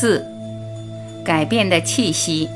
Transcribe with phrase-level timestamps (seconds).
[0.00, 0.24] 四、
[1.22, 2.48] 改变的气息。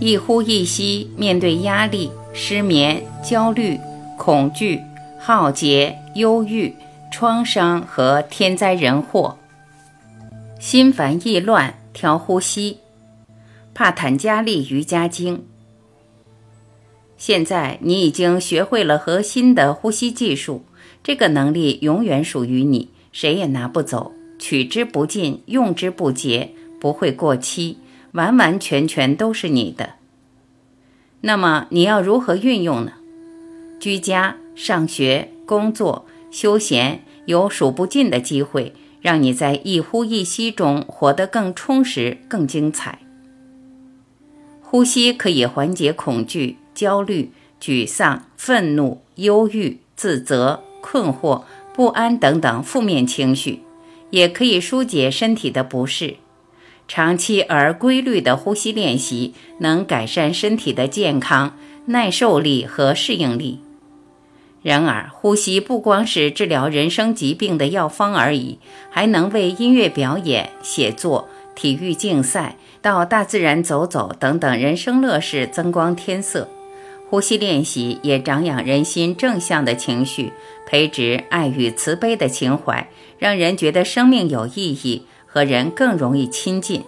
[0.00, 3.78] 一呼一吸，面对压力、失眠、焦虑、
[4.18, 4.80] 恐惧、
[5.16, 6.74] 浩劫、忧郁、
[7.12, 9.38] 创伤和天灾人祸，
[10.58, 12.78] 心烦意乱，调呼吸。
[13.72, 15.44] 帕坦加利瑜伽经。
[17.16, 20.64] 现在你已经学会了核心的呼吸技术，
[21.04, 24.10] 这个能力永远属于你，谁也拿不走，
[24.40, 26.50] 取之不尽，用之不竭，
[26.80, 27.78] 不会过期，
[28.10, 29.90] 完完全全都是你的。
[31.20, 32.94] 那么你要如何运用呢？
[33.78, 42.98] 居家、上学、工作、休闲，有数不尽的机会，让你在一呼一吸中活得更充实、更精彩。
[44.60, 46.56] 呼吸可以缓解恐惧。
[46.72, 47.30] 焦虑、
[47.60, 51.42] 沮丧、愤怒、忧郁、自责、困惑、
[51.74, 53.60] 不安等等负面情绪，
[54.10, 56.16] 也可以疏解身体的不适。
[56.86, 63.60] 长期而规律的呼吸练习能改善身体的健康、耐受力和适应力。
[64.62, 68.58] 然而，呼吸不光是治疗人生疾病的药方而已，
[68.90, 76.48] 还能为音乐表演、写作、体育竞赛、到大自然走走等等人生乐事增光添色。
[77.08, 80.32] 呼吸练习也长养人心正向的情绪，
[80.66, 82.88] 培植爱与慈悲的情怀，
[83.20, 86.82] 让人觉得生命有意义，和人更容易亲近。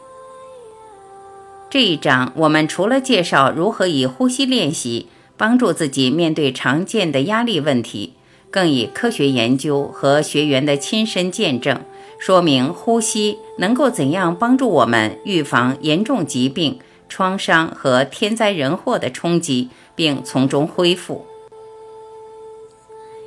[1.71, 8.15] 这一章我们除了介绍如何以呼吸练习帮助自己面对常见的压力问题，
[8.51, 11.81] 更以科学研究和学员的亲身见证，
[12.19, 19.69] 说明呼吸能够怎样帮助我们预防严重疾病、创伤和天灾人祸的冲击。
[19.95, 21.27] 并从中恢复。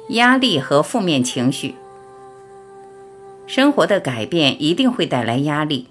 [0.10, 1.76] 压力和负面情绪，
[3.48, 5.88] 生活的改变一定会带来压力。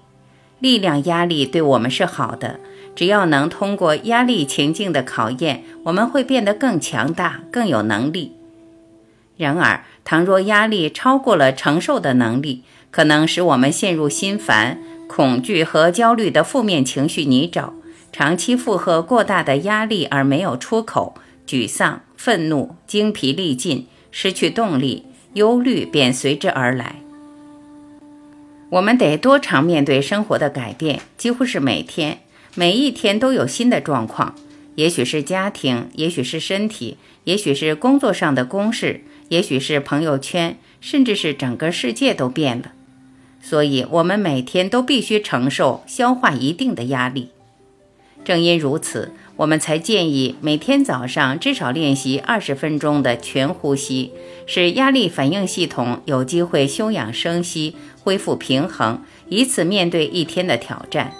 [0.59, 2.59] 力量压力对我们是好的，
[2.95, 8.33] 只要能通过压力情境的考验，我们会变得更强大、更有能力。
[9.37, 17.71] 然而，倘若压力超过了承受的能力，可能使我们陷入心烦、恐惧和焦虑的负面情绪泥沼。
[18.13, 26.95] 长期负荷过大的压力而没有出口，沮丧、愤怒、精疲力尽、失去动力、忧虑便随之而来。
[28.75, 32.19] 我们得多常面对生活的改变，几乎是每天，
[32.55, 34.35] 每一天都有新的状况。
[34.75, 42.73] 也许是家庭，也许是身体，也许是工作上的公事，也许是朋友圈，甚至是整个世界都变了。
[43.41, 47.29] 所以，我们每天都必须承受、消化一定的压力。
[48.25, 54.11] 正因如此，我们才建议每天早上至少练习二十分钟的全呼吸，
[54.45, 57.75] 使压力反应系统有机会休养生息、
[58.05, 61.11] 恢复平衡，以此面对一天的挑战。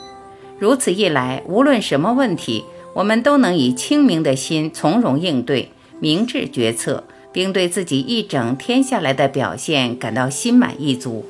[0.59, 2.63] 如此一来，无论什么问题，
[2.93, 7.03] 我们都能以清明的心从容应对，明智决策，
[7.33, 11.25] 并对自己一整天下来的表现感到心满意足。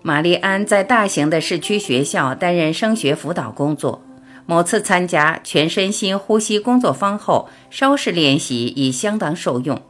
[0.00, 4.00] 玛丽安在大型的市区学校担任升学辅导工作。
[4.46, 9.80] 某次参加全身心呼吸工作坊后，稍事练习已相当受用。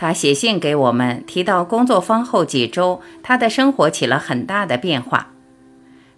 [0.00, 5.34] 他写信给我们，提到工作坊后几周，他的生活起了很大的变化。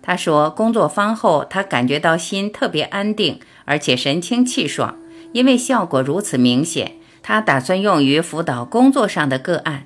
[0.01, 4.99] 他说，工作坊后他感觉到心特别安定，而且神清气爽。
[5.33, 6.93] 因为效果如此明显，
[7.25, 9.83] 他打算用于辅导工作上的个案。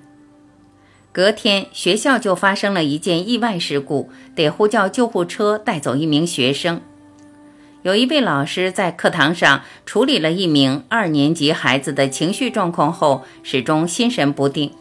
[1.11, 6.83] 隔天，学校就发生了一件意外事故，得呼叫救护车带走一名学生。
[7.83, 14.73] 有一位老师在课堂上处理了一名二年级孩子的情绪状况后，始终心神不定。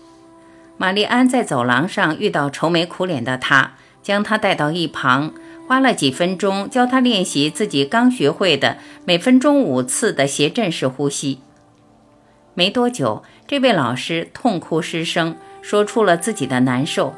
[0.78, 5.34] 玛丽安在走廊上遇到愁眉苦脸的他，将他带到一旁，
[5.68, 11.40] 花了几分钟教他练习自己刚学会的每分钟五次的斜振式呼吸。
[12.56, 17.14] 没多久，这位老师痛哭失声，说出了自己的难受。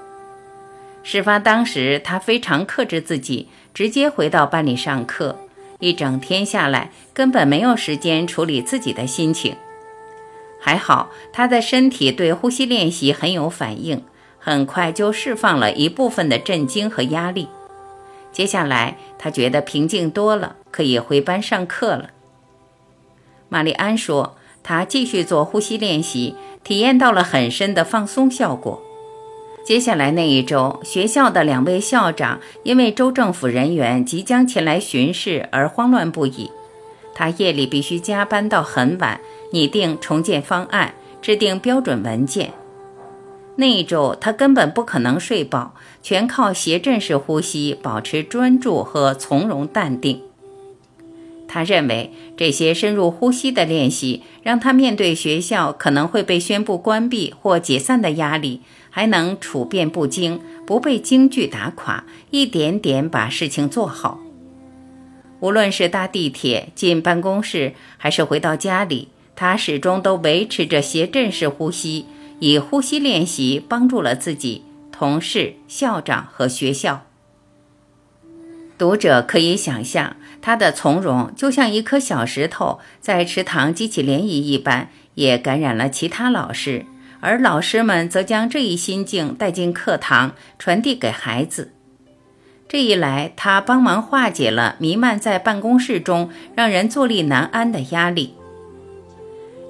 [1.01, 5.37] 事发当时，他非常克制自己，直接回到班里上课。
[5.79, 9.55] 一整天下来，根本没有时间处理自己的心情。
[10.59, 14.03] 还好，他的身体对呼吸练习很有反应，
[14.39, 17.47] 很快就释放了一部分的震惊和压力。
[18.31, 22.09] 接下来，他觉得平静多了，可以回班上课了。
[23.49, 28.81] 玛丽安说，他继续做呼吸练习，体验到了很深的放松效果。
[29.67, 36.49] 接下来那一周，学校的两位校长因为州政府人员即将前来巡视而慌乱不已。
[37.13, 39.19] 他夜里必须加班到很晚，
[39.51, 42.53] 拟定重建方案，制定标准文件。
[43.57, 50.21] 那一周他根本不可能睡饱，全靠斜振式呼吸保持专注和从容淡定。
[51.47, 64.19] 他认为这些深入呼吸的练习，让他面对学校可能会被宣布关闭或解散的压力，还能处变不惊，不被惊惧打垮，一点点把事情做好。
[65.39, 72.07] 无论是搭地铁进办公室，还是回到家里，他始终都维持着斜阵式呼吸，
[72.39, 77.03] 以呼吸练习帮助了自己、同事、校长和学校。
[78.79, 80.15] 读者可以想象，
[80.47, 86.85] 他的从容就像一颗小石头在池塘激起涟漪一般，也感染了其他老师，
[87.19, 91.73] 而老师们则将这一心境带进课堂，传递给孩子。
[92.69, 98.33] 这一来，他帮忙化解了弥漫在办公室中让人坐立难安的压力。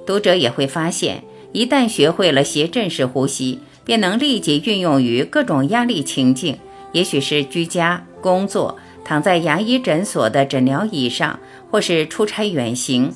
[0.06, 6.56] 读者也会发现，一旦学会了斜阵式呼吸，便能立即运用于各种压力情境，
[6.92, 11.40] 也许是居家、工作、躺在牙医诊所的诊疗椅上，
[11.70, 13.14] 或是出差远行。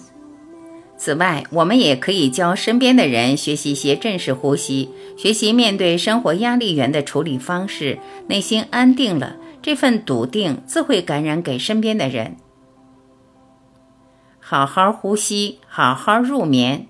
[0.96, 7.98] 此外，我们也可以教身边的人学习斜阵式呼吸，学习面对生活压力源的处理方式，
[8.28, 9.36] 内心安定了。
[9.60, 12.38] 这份笃定自会感染给身边的人。
[14.40, 16.86] 好好呼吸，好好入眠。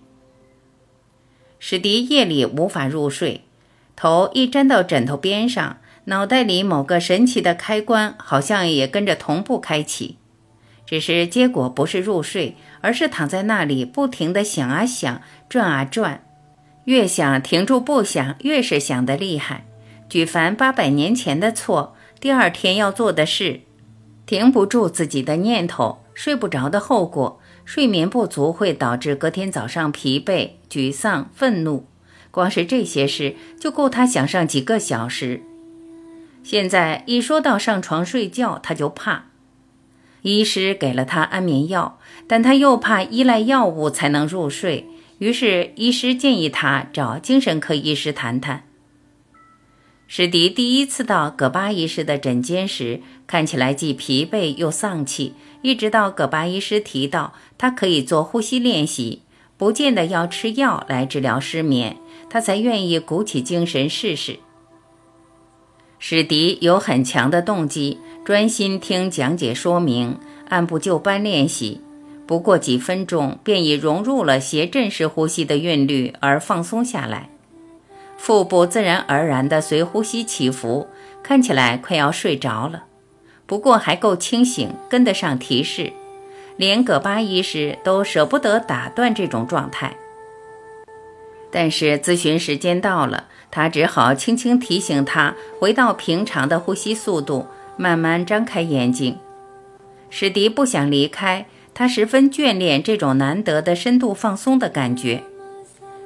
[1.59, 3.41] 史迪夜里无法入睡，
[3.97, 10.19] 头一沾到枕头边上，脑袋里某个神奇的开关好像也跟着同步开启。
[10.85, 16.25] 只是结果不是入睡，而是躺在那里不停地想啊想，转啊转，
[16.85, 19.65] 越想停住不想，越是想得厉害，
[20.09, 21.97] 举凡八百年前的错。
[22.21, 23.61] 第二天要做的事，
[24.27, 31.87] 停不住自己的念头，睡不着的后果，睡眠不足会导致隔天早上疲惫、沮丧、愤怒。
[32.31, 35.43] 光是这些事就够他想上几个小时。
[36.43, 39.27] 现在一说到上床睡觉，他就怕。
[40.23, 44.87] 医师给了他安眠药，但他又怕依赖药物才能入睡，
[45.19, 48.65] 于是医师建议他找精神科医师谈谈。
[50.07, 55.35] 史迪第一次到葛巴医师的诊间时，看起来既疲惫又丧气。
[55.63, 59.23] 一直到葛巴医师提到他可以做呼吸练习，
[59.57, 61.97] 不见得要吃药来治疗失眠，
[62.29, 64.41] 他才愿意鼓起精神试试。
[66.05, 70.19] 史迪有很强的动机，专心听讲解说明，
[70.49, 71.81] 按部就班练习。
[72.27, 77.29] 不过几分钟，便已融入了斜阵式呼吸的韵律，而放松下来。
[78.17, 80.89] 腹部自然而然地随呼吸起伏，
[81.23, 82.83] 看起来快要睡着了，
[83.47, 85.93] 不过还够清醒，跟得上提示。
[86.57, 89.95] 连葛巴医师都舍不得打断这种状态。
[91.53, 97.47] 但是咨询时间到了，他只好轻轻提醒他回到平常的呼吸速度，
[97.77, 99.19] 慢慢张开眼睛。
[100.09, 105.23] 史迪不想离开，他十分眷恋这种难得的深度放松的感觉。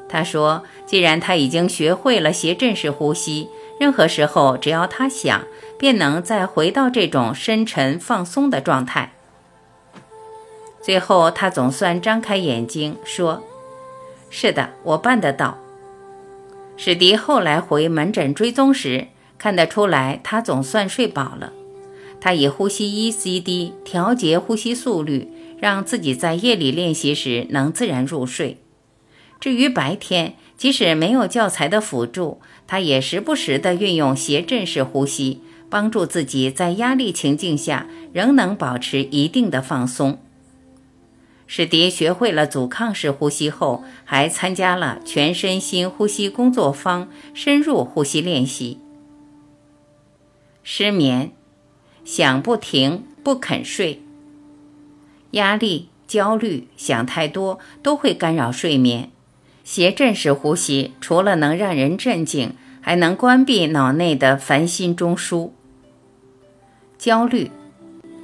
[0.08, 3.48] 他说：“既然他已经学会了斜阵式呼吸，
[3.80, 5.44] 任何时候只要他想，
[5.78, 9.12] 便能再回到这种深沉放松的状态。”
[10.80, 13.42] 最后，他总算张开眼睛说
[14.38, 15.56] ：“是的，我办得到。”
[16.76, 19.06] 史迪后来回门诊追踪时，
[19.38, 21.54] 看得出来他总算睡饱了。
[22.20, 28.58] 他以呼吸 ECD 调节呼吸速率，让自己在夜里练习时能自然入睡。
[29.40, 40.18] 至于白天，即使没有教材的辅助，他也时不时地运用斜阵式呼吸，帮助自己在压力情境下仍能保持一定的放松。
[41.46, 48.80] 史迪学会了阻抗式呼吸后，还参加了全身心呼吸工作坊深入呼吸练习。
[50.64, 51.30] 失眠，
[52.04, 54.02] 想不停，不肯睡，
[55.30, 59.10] 压力、焦虑、想太多都会干扰睡眠。
[59.62, 65.50] 斜振式呼吸除了能让人镇静，还能关闭脑内的烦心中枢。
[66.98, 67.52] 焦虑，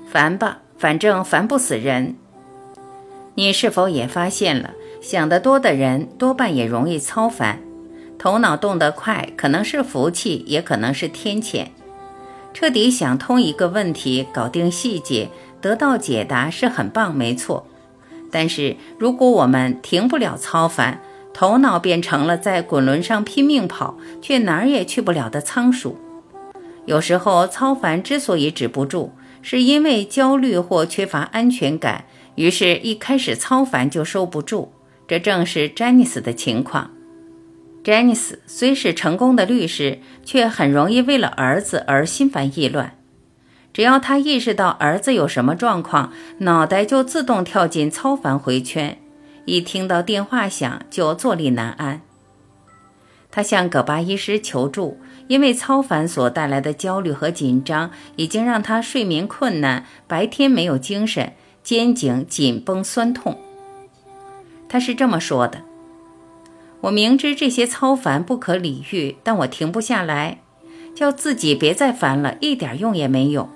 [0.08, 2.16] 烦吧，反正烦不死人。
[3.34, 7.60] 你是否也发现了，想得多的人多半也容易操烦？
[8.18, 11.66] 头脑动得快，可能是福气，也可能是天谴。
[12.54, 17.66] 彻底想通一个问题，搞定细节，得到解答是很棒，没错。
[18.30, 21.00] 但是如果我们停不了操烦，
[21.32, 25.98] 头脑变成了在滚轮上拼命跑，却哪儿也去不了的仓鼠。
[26.84, 34.72] 有时候操烦之所以止不住，是因为焦虑或缺乏安全感，于是一开始操烦就收不住。
[35.08, 36.90] 这正是詹妮斯的情况。
[37.84, 42.96] 詹尼斯虽是成功的律师，却很容易为了儿子而心烦意乱。
[43.72, 48.98] 只要他意识到儿子有什么状况，脑袋就自动跳进操烦回圈，
[49.44, 52.02] 一听到电话响就坐立难安。
[53.30, 63.38] 他向葛巴医师求助，因为操烦所带来的焦虑和紧张，已经让他睡眠困难，白天没有精神，肩颈紧绷酸痛。
[64.68, 65.62] 他是这么说的。
[66.82, 70.38] 我明知这些操烦不可理喻，但我停不下来，
[70.94, 73.48] 叫自己别再烦了，一点用也没有。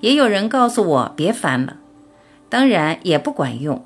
[0.00, 1.78] 也有人告诉我别烦了，
[2.48, 3.84] 当然也不管用。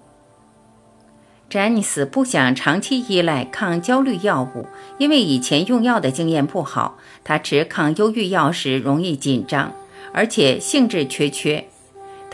[1.49, 4.67] 詹尼斯不想长期依赖抗焦虑药物，
[4.99, 6.99] 因为以前用药的经验不好。
[7.23, 9.73] 他吃抗忧郁药时容易紧张，
[10.13, 11.69] 而且兴致缺缺。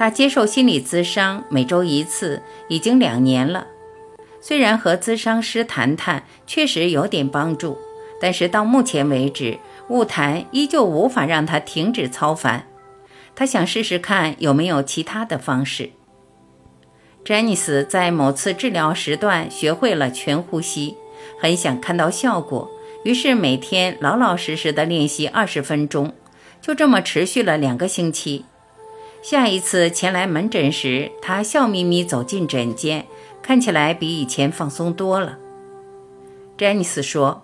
[0.00, 3.66] 他接受心理咨商，每周一次，已经两年了。
[4.40, 7.76] 虽然和咨商师谈谈确实有点帮助，
[8.18, 9.58] 但是到目前为止，
[9.90, 12.66] 物谈依旧无法让他停止操烦。
[13.34, 15.90] 他想试试看有没有其他的方式。
[17.22, 20.96] 詹尼斯在某次治疗时段学会了全呼吸，
[21.38, 22.70] 很想看到效果，
[23.04, 26.14] 于是每天老老实实的练习二十分钟，
[26.62, 28.46] 就这么持续了两个星期。
[29.22, 33.06] 下一次前来门诊时，他笑眯眯走进诊间。
[33.42, 35.38] 看起来比以前放松多了，
[36.56, 37.42] 詹尼斯说：“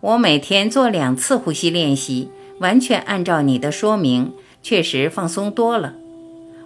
[0.00, 4.32] 我每天做两次呼吸练习，完全按照你的说明，
[4.62, 5.94] 确实放松多了。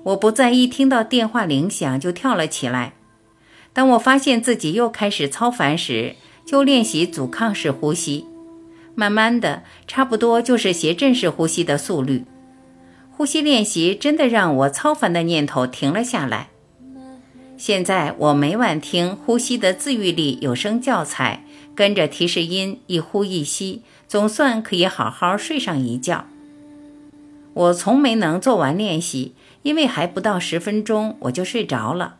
[0.05, 2.95] 我不再一听到电话铃响就跳了起来。
[3.75, 6.15] 当我发现自己又开始操烦时，
[6.47, 8.27] 就练习阻抗式呼吸，
[8.95, 12.25] 慢慢的，差不多就是斜振式呼吸的速率。
[13.19, 16.51] 呼吸练习真的让我操烦的念头停了下来。”
[17.59, 21.45] 现在我每晚听呼吸的自愈力有声教材，
[21.75, 26.27] 跟着提示音一呼一吸，总算可以好好睡上一觉。
[27.55, 32.19] 我从没能做完练习，因为还不到十分钟我就睡着了。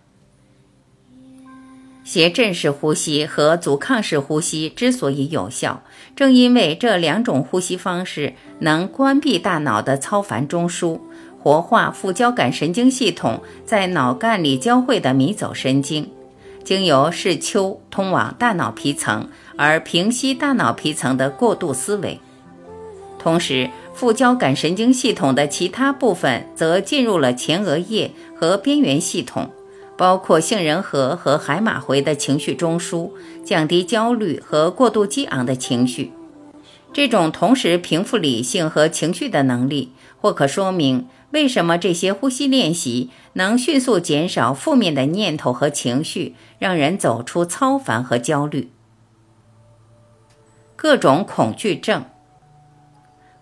[2.09, 5.83] 斜振式呼吸和阻抗式呼吸之所以有效，
[6.17, 10.99] 正因为这两种呼吸方式能关闭大脑的操烦中枢。
[11.39, 16.11] 活化副交感神经系统在脑干里交汇的迷走神经，
[16.65, 22.19] 经由视丘通往大脑皮层，而平息大脑皮层的过度思维。
[23.19, 29.51] 同时，副交感神经系统的其他部分则进入了前额叶和边缘系统，
[29.99, 33.11] 包括杏仁核和海马回的情绪中枢，
[33.45, 36.13] 降低焦虑和过度激昂的情绪。
[36.93, 41.07] 这种同时平复理性和情绪的能力，或可说明。
[41.31, 48.71] 为什么这些呼吸练习能迅速减少负面的念头和情绪，让人走出操烦和焦虑？
[50.75, 52.07] 各种恐惧症。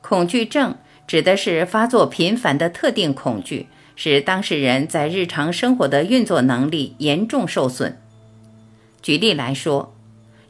[0.01, 7.99] 恐惧症指的是发作频繁的特定恐惧，使当事人在日常生活的运作能力严重受损。
[9.03, 9.93] 举例来说，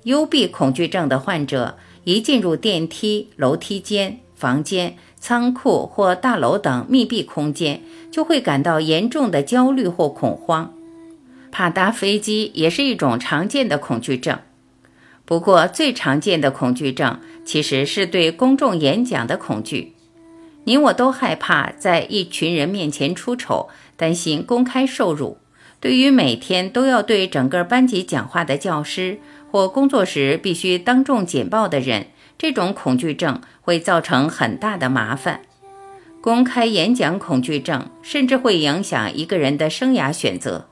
[0.02, 4.98] 幽闭恐惧症的患者一进入电梯、楼梯间、房间。
[5.18, 7.80] 仓库或大楼等密闭空间，
[8.12, 10.72] 就会感到严重的焦虑或恐慌。
[11.50, 14.38] 怕搭飞机也是一种常见的恐惧症。
[15.24, 19.94] 不过，最常见的恐惧症其实是对公众演讲的恐惧。
[20.66, 25.38] 你我都害怕在一群人面前出丑，担心公开受辱。
[25.78, 29.20] 对于每天都要对整个班级讲话的教师，
[29.50, 32.08] 或工作时必须当众简报的人。
[32.36, 35.42] 这种恐惧症会造成很大的麻烦。
[36.20, 40.66] 公开演讲恐惧症甚至会影响一个人的生涯选择。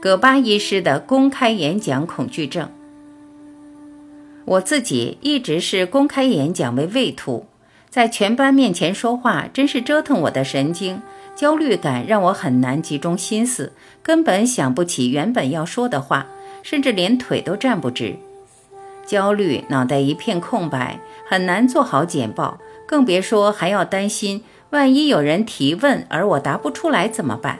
[0.00, 2.70] 葛巴医师的公开演讲恐惧症，
[4.48, 7.44] 我自己一直是公开演讲为畏途，
[7.90, 11.02] 在全班面前说话真是折腾我的神经，
[11.36, 16.28] 焦虑感让我很难集中心思，根本想不起原本要说的话，
[16.62, 18.16] 甚至连腿都站不直。
[19.04, 27.58] 焦虑，脑袋一片空白，很难做好简报，更别说还要担心，万一有人提问而我答不出来怎么办？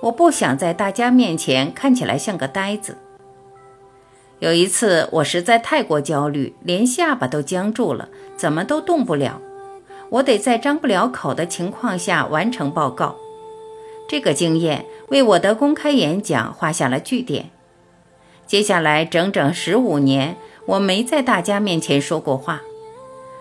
[0.00, 2.96] 我不想在大家面前看起来像个呆子。
[4.38, 9.40] 有一次，我实在太过焦虑，连下巴都僵住了，怎么都动不了。
[10.10, 13.16] 我得在张不了口的情况下完成报告。
[14.08, 17.50] 这个经验为我的公开演讲画下了句点。
[18.46, 20.36] 接下来整整十五年。
[20.66, 22.60] 我没在大家面前说过话，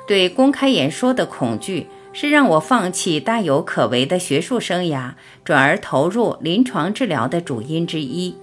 [0.08, 8.36] 对公开演说的恐惧是让我放弃大有可为的学术生涯，转而投入临床治疗的主因之一。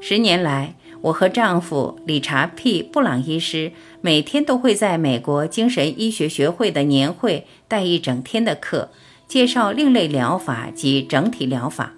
[0.00, 8.90] 十年来，我和丈夫理查 ·P· 布朗医师每天都会在美国精神医学学会的年会带一整天的课，
[9.26, 11.94] 介绍另类疗法及整体疗法。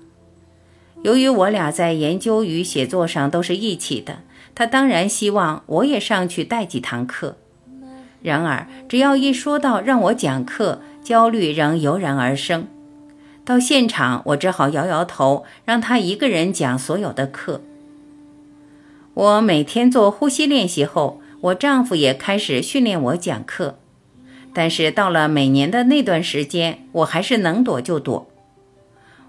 [1.02, 4.20] 由于我俩在研究与写作上都是一起的，
[4.54, 7.36] 他当然希望我也上去带几堂课。
[8.22, 12.68] 然而，只要一说到让我讲课，焦虑仍油然而生。
[13.44, 17.62] 到现场，我只好摇摇头，让他一个人讲所有的课。
[19.14, 23.78] 我每天做呼吸练习后，我丈夫也开始训练我讲课。
[24.54, 28.26] 但是到了每年的那段时间，我还是能躲就躲。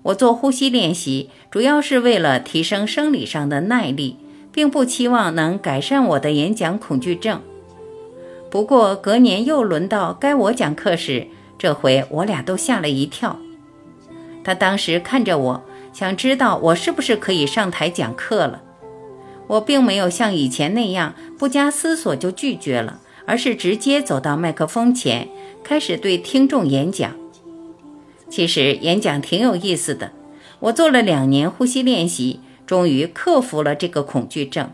[0.03, 4.17] 我做呼吸练习，主要是为了提升生理上的耐力，
[4.53, 7.41] 并不期望能改善我的演讲恐惧症。
[8.49, 13.37] 不过隔年又轮到该我讲课时，这回我俩都吓了一跳。
[14.45, 18.61] 他当时看着我，想知道我是不是可以上台讲课了。
[19.53, 25.27] 我并没有像以前那样不加思索就拒绝了，而是直接走到麦克风前，
[25.63, 27.15] 开始对听众演讲。
[28.29, 30.11] 其实演讲挺有意思的。
[30.59, 34.71] 我做了两年呼吸练习，终于克服了这个恐惧症。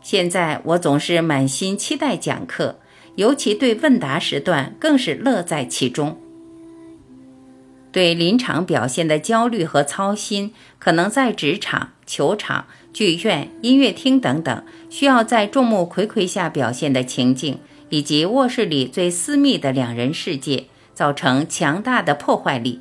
[0.00, 2.78] 现在我总是满心期待讲课，
[3.16, 6.18] 尤其对问答时段更是乐在其中。
[7.92, 17.58] 对临场表现的焦虑和操心，可能在职场、球场、剧院、音乐厅等等需要在众目睽睽下表现的情境，
[17.88, 22.80] 以及卧室里最私密的两人世界，造成强大的破坏力。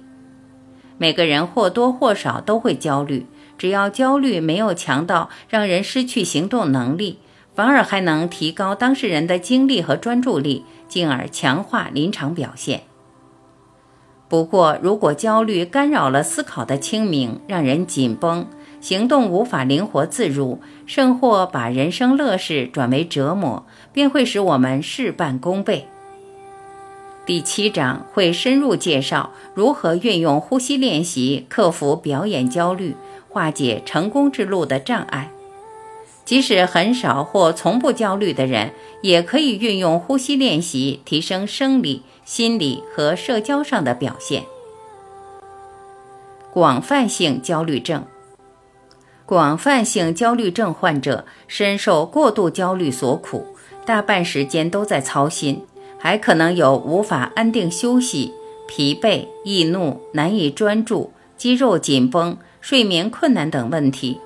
[0.99, 3.25] 每个人或多或少都会焦虑，
[3.57, 7.17] 只要焦虑没有强到让人失去行动能力，
[7.55, 12.83] 反而还能提高当事人的精力和专注力，进而强化临场表现。
[14.29, 18.47] 不过，如果焦虑干扰了思考的清明，让人紧绷，
[18.83, 25.87] 行动无法灵活自如，甚或把人生乐事转为折磨，便会使我们事半功倍。
[27.25, 32.97] 第七章会深入介绍如何运用呼吸练习克服表演焦虑，
[33.29, 35.31] 化解成功之路的障碍。
[36.25, 44.43] 即使很少或从不焦虑的人，也可以运用呼吸练习提升生理、心理和社交上的表现。
[46.51, 48.03] 广泛性焦虑症，
[49.25, 53.47] 广泛性焦虑症患者深受过度焦虑所苦，
[53.85, 55.65] 大半时间都在操心，
[55.97, 58.33] 还可能有无法安定休息、
[58.67, 64.19] 疲惫、易怒、难以专注、肌肉紧绷、睡眠困难等问题。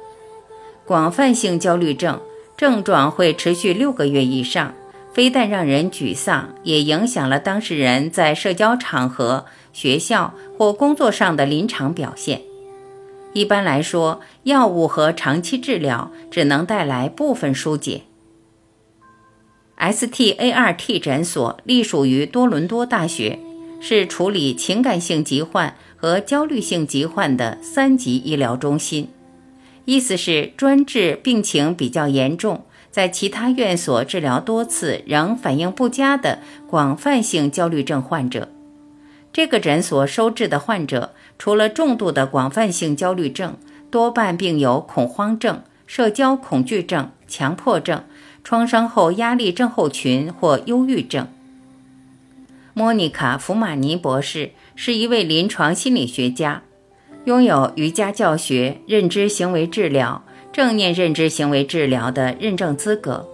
[0.83, 2.19] 广泛性焦虑症
[2.57, 4.73] 症状会持续六个月以上，
[5.13, 12.41] 非但让人沮丧，也影响了当事人在社交场合、学校或工作上的临场表现。
[13.37, 18.01] 一般来说，药物和长期治疗只能带来部分疏解。
[19.77, 23.37] START 诊所隶属于多伦多大学，
[23.79, 29.09] 是处理情感性疾患和焦虑性疾患的三级医疗中心。
[29.85, 38.49] 意思是专治病情比较严重，在其他院所治疗多次仍反应不佳的广泛性焦虑症患者。
[39.31, 43.55] 这个诊所收治的患者，除了重度的广泛性焦虑症，
[43.89, 48.03] 多半并有恐慌症、社交恐惧症、强迫症、
[48.43, 51.27] 创伤后压力症候群或忧郁症。
[52.73, 56.61] 莫妮卡·福马尼博士是一位临床心理学家。
[57.25, 60.23] 拥有瑜伽教学、认知行为治疗、
[60.53, 63.27] 正念认知行为治疗的认证资格。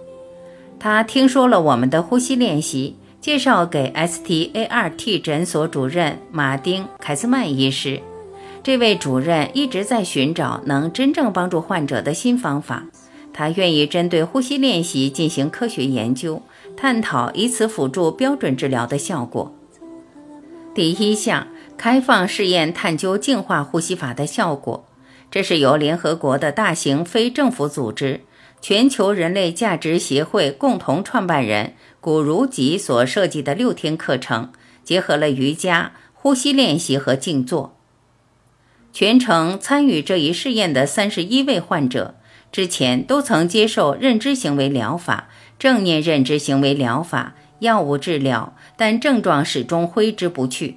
[0.80, 8.02] 他听说了我们的呼吸练习，介绍给 START 诊所主任马丁·凯斯曼医师。
[8.62, 12.84] 这位主任一直在寻找能真正帮助患者的新方法。
[13.32, 16.42] 他愿意针对呼吸练习进行科学研究，
[16.76, 19.54] 探讨以此辅助标准治疗的效果。
[20.74, 21.46] 第一项。
[21.78, 24.84] 开放试验探究净化呼吸法的效果，
[25.30, 28.20] 这是由联合国的大型非政府组织
[28.60, 37.78] 全球人类价值协会共同创办人古如吉所设计的六天课程，结合了瑜伽、呼吸练习和静坐。
[38.92, 42.16] 全程参与这一试验的三十一位患者，
[42.52, 50.76] 之前都曾接受认知行为疗法、正念认知行为疗法、药物治疗，但症状始终挥之不去。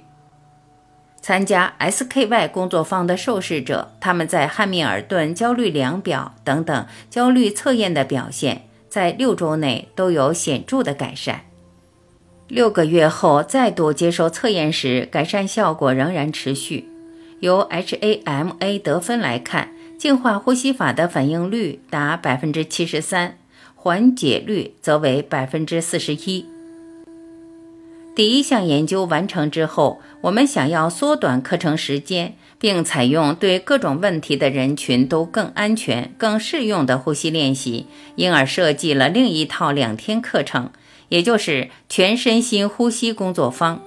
[1.20, 11.42] 参加 SKY 工作坊的受试者，他们在汉密尔顿焦虑量表等等焦虑测验的表现，在六周内都有显著的改善。
[12.48, 16.88] 六个月后再度接受测验时，改善效果仍然持续。
[17.40, 23.38] 由 HAMA 得分来看，净化呼吸法的反应率达百分之七十三，
[23.74, 26.46] 缓解率则为百分之四十一。
[28.18, 40.72] 第一项研究完成之后，我们想要缩短课程时间，并采用对各种问题的人群都更安全、更适用的呼吸练习，因而设计了另一套两天课程，
[41.10, 43.80] 也就是全身心呼吸工作坊。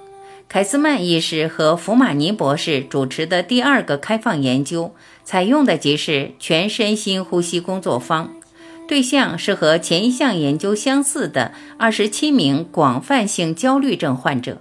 [0.48, 8.32] 凯斯曼医师和福马尼博士主持的第二个开放研究，采用的即是全身心呼吸工作坊，
[8.88, 14.58] 对象是和前一项研究相似的二十七名广泛性焦虑症患者。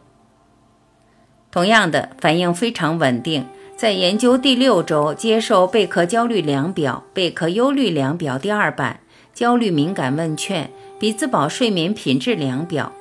[1.52, 9.02] 同样的反应非常稳定，在研究第六周接受贝壳焦虑量表、贝壳忧虑量表第二版、
[9.34, 12.94] 焦虑敏感问卷、比兹堡睡眠品质量表。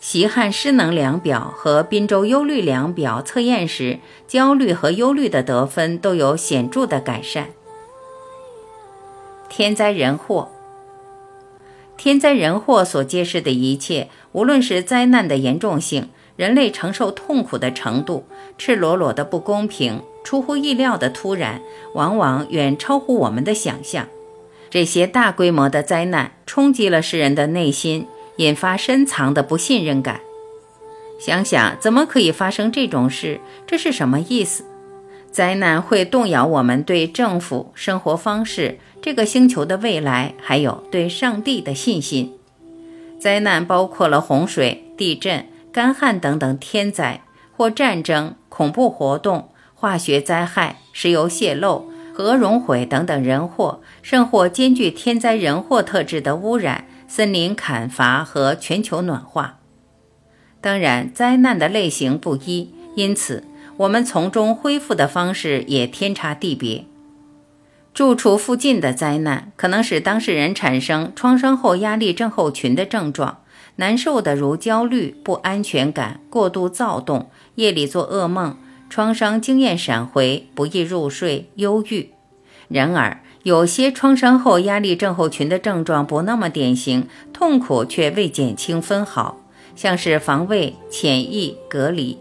[0.00, 7.46] 习汉失能量表和滨州忧虑量表测验时，焦虑和忧虑的得分都有显著的改善。
[9.48, 10.50] 天灾人祸，
[11.96, 18.26] 天灾人祸所揭示的一切，无论是灾难的严重性、人类承受痛苦的程度、
[18.58, 21.60] 赤裸裸的不公平、出乎意料的突然，
[21.94, 24.06] 往往远超乎我们的想象。
[24.70, 28.06] 这些大规模的灾难冲击了世人的内心。
[28.38, 30.20] 引发深藏的不信任感。
[31.20, 33.38] 想想，怎么可以发生这种事？
[33.64, 34.64] 这是什么意思？
[35.30, 42.32] 灾难会动摇我们对政府、生活方式、这个星球的未来，还有对上帝的信心。
[43.20, 47.20] 灾难包括了洪水、地震、干旱等等天灾，
[47.54, 56.86] 或战争、恐怖活动、化学灾害、石油泄漏、核熔毁等等人祸，甚或兼具天灾人祸特质的污染。
[57.06, 59.58] 森林砍伐和全球暖化，
[60.62, 63.44] 当然，灾难的类型不一，因此
[63.76, 66.86] 我们从中恢复的方式也天差地别。
[67.94, 73.38] 住处附近的灾难可能使当事人产生创伤后压力症候群的症状，
[73.76, 78.56] 难受的如焦虑、不安全感、过度躁动、夜里做噩梦、
[78.90, 82.10] 创伤经验闪回、不易入睡、忧郁。
[82.66, 89.38] 然而，有些创伤后压力症候群的症状不那么典型，痛苦却未减轻分毫，
[89.76, 92.18] 像是防卫、潜意、隔离。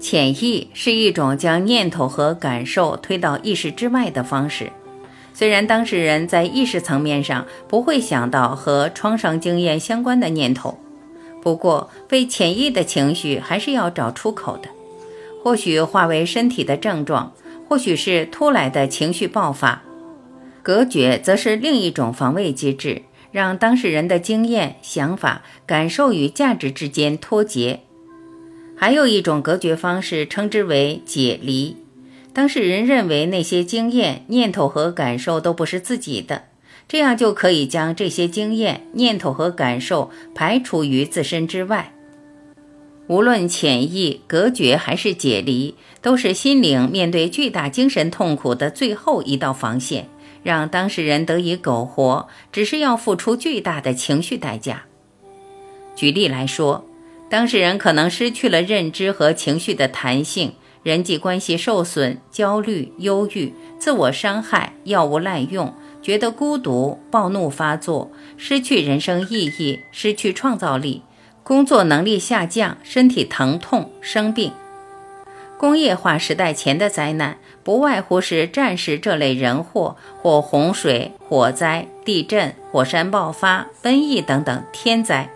[0.00, 4.72] 潜意是一种将念头和感受推到意识之外的方式，
[5.34, 10.78] 虽然当事人在意识层面上不会想到和创伤经验相关的念头，
[11.42, 14.68] 不过被潜意的情绪还是要找出口的，
[15.42, 17.32] 或许化为身体的症状。
[17.68, 19.82] 或许是突来的情绪爆发，
[20.62, 27.80] 隔绝则是另一种防卫机制，让当事人的经验、想法、感受与价值之间脱节。
[28.78, 31.76] 还有一种隔绝方式，称之为解离。
[32.32, 36.44] 当事人认为那些经验、念头和感受都不是自己的，
[36.86, 41.92] 这样就可以将这些经验、念头和感受排除于自身之外。
[43.08, 50.08] 无论潜意、隔绝还是解离，都是心灵面对巨大精神痛苦的最后一道防线，
[50.44, 54.84] 让当事人得以苟活，只是要付出巨大的情绪代价。
[55.96, 56.87] 举例来说，
[57.30, 71.02] 当事人可能失去了认知和情绪的弹性，人际关系受损，焦虑、忧郁、自我伤害、药物滥用，觉得孤独、暴怒发作，失去人生意义，失去创造力。
[71.42, 74.52] 工作能力下降，身体疼痛、生病。
[75.58, 85.28] 工业化时代前的灾难，不外乎是战时这类人祸，或洪水、火灾、地震、火山爆发、瘟疫等等天灾。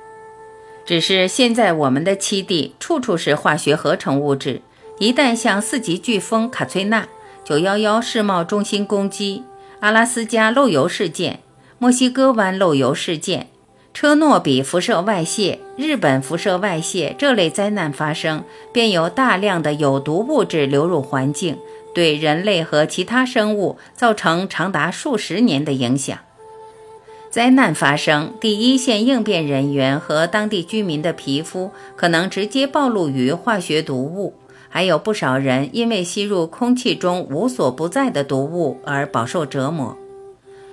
[0.85, 4.62] 只是现在我们的栖地处处是化学合成物质，
[4.99, 7.07] 一旦像四级飓风卡崔娜、
[7.45, 9.45] 九幺幺世贸中心攻击、
[9.81, 11.40] 阿拉斯加漏油事件、
[11.79, 13.49] 墨西哥湾漏油事件。
[13.95, 18.42] 车诺比辐射外泄、日本辐射外泄这类灾难发生，
[18.73, 21.59] 便有大量的有毒物质流入环境，
[21.95, 26.18] 对人类和其他生物造成长达数十年的影响。
[27.33, 34.35] 灾难发生，第一线应变人员和当地居民的皮肤可能直接暴露于化学毒物，
[34.68, 39.97] 还有不少人因为吸入空气中无所不在的毒物而饱受折磨。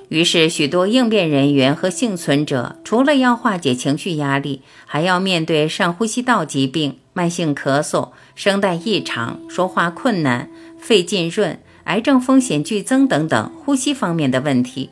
[0.10, 14.89] 于是，许多应变人员和幸存者除了要化解情绪压力，还要面对上呼吸道疾病、慢性咳嗽、声带异常、说话困难、肺浸润、癌症风险剧增等等呼吸方面的问题。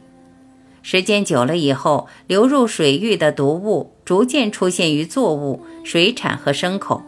[0.90, 7.04] 时间久了以后，流入水域的毒物逐渐出现于作物、水产和牲口，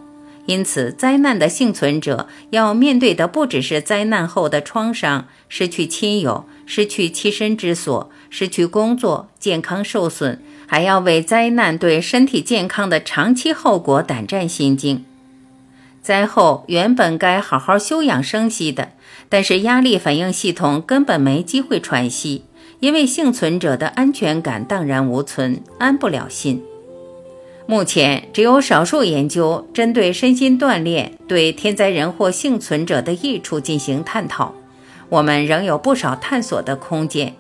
[0.47, 15.05] 因此，灾难的幸存者要面对的不只是灾难后的创伤，失去亲友，失去栖身之所，失去工作，健康受损，还要为灾难对身体健康的长期后果胆战心惊。
[16.01, 18.89] 灾后原本该好好休养生息的，
[19.29, 22.43] 但是压力反应系统根本没机会喘息，
[22.79, 26.63] 因为幸存者的安全感荡然无存，安不了心。
[27.65, 34.55] 目前只有少数研究针对身心锻炼对天灾人祸幸存者的益处进行探讨，
[35.09, 37.35] 我们仍有不少探索的空间。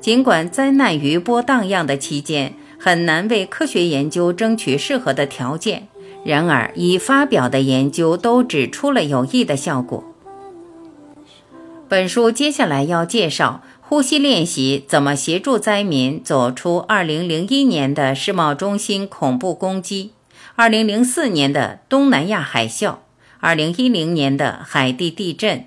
[0.00, 5.88] 尽管灾难余波荡漾的期间很难为科学研究争取适合的条件，
[6.24, 10.04] 然而已发表的研究都指出了有益的效果。
[11.88, 13.62] 本书接下来要介绍。
[13.92, 20.12] 呼吸练习怎么协助灾民走出2001年的世贸中心恐怖攻击、
[20.56, 23.00] 2004年的东南亚海啸、
[23.42, 25.66] 2010年的海地地震、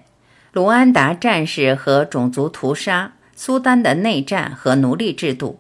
[0.52, 5.60] 卢安达战士和种族屠杀、苏丹的内战和奴隶制度？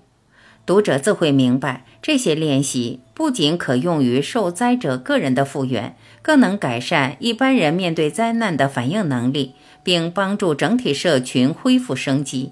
[0.66, 9.54] 读者自会明白，这些练习不仅可用于受灾者个人的复原，更能改善一般人面对灾难的反应能力。
[9.86, 12.52] 并帮助整体社群恢复生机。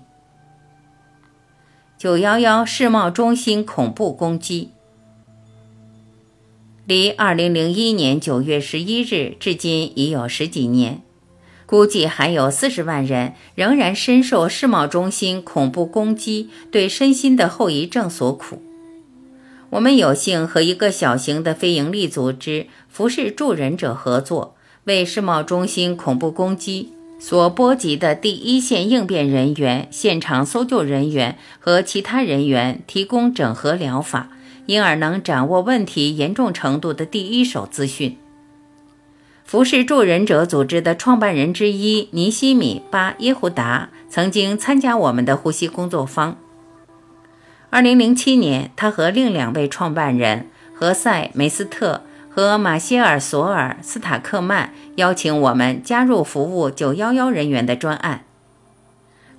[1.97, 4.69] 九幺幺世贸中心恐怖攻击，
[6.85, 11.01] 离二零零一年九月十一日至今已有十几年，
[11.65, 18.61] 估计还有四十万人仍然深受世贸中心恐怖攻击对身心的后遗症所苦。
[19.71, 26.93] 我们有幸和一个小型的非营利组织“服饰助人者”合作，为世贸中心恐怖攻击。
[27.25, 34.27] 所波及的第一线应变人员、现场搜救人员和其他人员提供整合疗法，
[34.65, 38.17] 因而能掌握问题严重程度的第一手资讯。
[39.45, 46.37] 服饰助人者组织的创办人之一尼西米巴耶胡达曾经参加我们的呼吸工作坊。
[47.71, 52.01] 2007年，他和另两位创办人何塞梅斯特。
[52.35, 58.25] 和马歇尔·索尔·斯塔克曼邀请我们加入服务911人员的专案。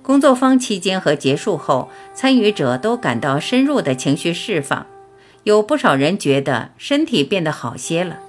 [0.01, 4.87] 工作坊期间和结束后，参与者都感到深入的情绪释放，
[5.43, 8.19] 有不少人觉得身体变得好些了。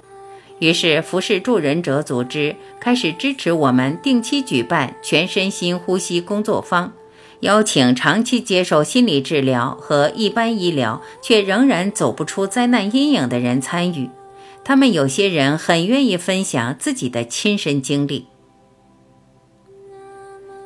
[0.59, 6.91] 于是，服饰助人者组织开始支持我们定期举办全身心呼吸工作坊，
[7.39, 14.09] 邀请长期接受心理治疗和一般医疗却仍然走不出灾难阴影的人参与。
[14.67, 18.25] 他们有些人很愿意分享自己的亲身经历。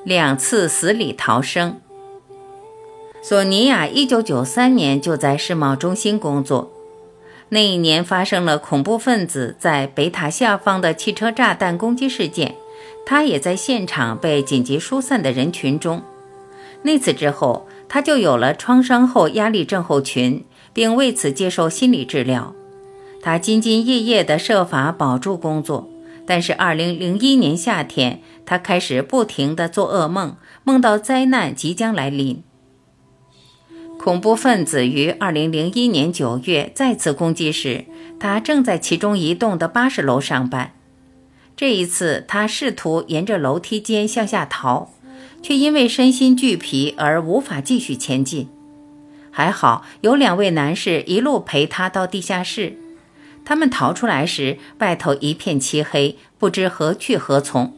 [0.03, 1.79] 两次死里逃生。
[3.21, 6.71] 索尼娅一九九三年就在世贸中心工作，
[7.49, 12.55] 那一年发生了恐怖分子在北塔下方的汽车炸弹攻击事件，
[13.05, 16.01] 她也在现场被紧急疏散的人群中。
[16.81, 22.55] 那次之后，她就有了创伤后压力症候群，并为此接受心理治疗。
[23.21, 25.89] 他兢兢业业地设法保住工作，
[26.25, 32.43] 但是2001年夏天，他开始不停地做噩梦，梦到灾难即将来临。
[33.99, 37.85] 恐怖分子于2001年9月再次攻击时，
[38.19, 40.73] 他正在其中一栋的80楼上班。
[41.55, 44.89] 这一次，他试图沿着楼梯间向下逃，
[45.43, 48.49] 却因为身心俱疲而无法继续前进。
[49.29, 52.77] 还好有两位男士一路陪他到地下室。
[53.43, 57.73] 他们逃出来时，外头一片漆黑，不知何去何从，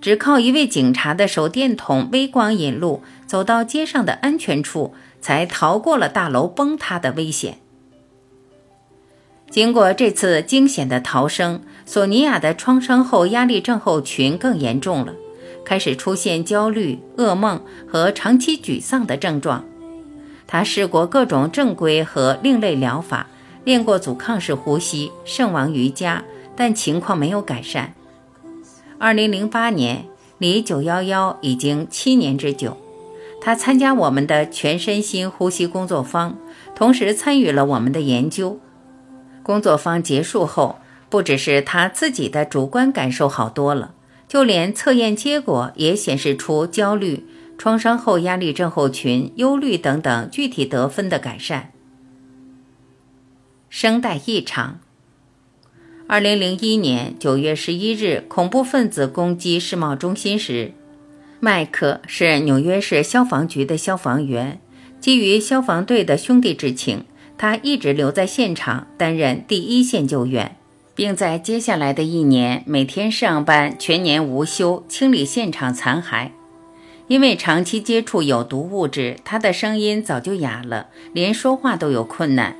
[0.00, 7.58] 只靠一位警察的手电筒微光引路，走到街上的安全处，才逃过了大楼崩塌的危险。
[9.50, 15.14] 经过这次惊险的逃生，索尼娅的创伤后压力症候群更严重了，
[15.64, 19.64] 开始出现焦虑、噩梦和长期沮丧的症状。
[20.46, 23.26] 她试过各种正规和另类疗法。
[23.64, 26.24] 练过阻抗式呼吸、圣王瑜伽，
[26.56, 27.94] 但情况没有改善。
[28.98, 30.06] 二零零八年，
[30.38, 32.76] 离九幺幺已经七年之久，
[33.40, 36.38] 他参加我们的全身心呼吸工作坊，
[36.74, 38.58] 同时参与了我们的研究。
[39.42, 40.76] 工作坊结束后，
[41.08, 43.94] 不只是他自己的主观感受好多了，
[44.28, 47.26] 就连测验结果也显示出焦虑、
[47.58, 51.72] 创伤后压力症候群、忧虑等等具体得分的改善。
[53.70, 54.80] 声带异常。
[56.08, 60.72] 二零零一年九月十一日，恐怖分子攻击世贸中心时，
[61.38, 64.60] 麦克是纽约市消防局的消防员。
[64.98, 67.04] 基于消防队的兄弟之情，
[67.38, 70.56] 他一直留在现场担任第一线救援，
[70.96, 76.30] 并在接下来的一年每天上班，全年无休，清理现场残骸。
[77.06, 82.56] 因为长期接触有毒物质，他的声音早就哑了，连说话都有困难。